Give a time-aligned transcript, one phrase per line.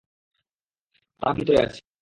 [1.21, 1.81] তারা ভিতরে আছে।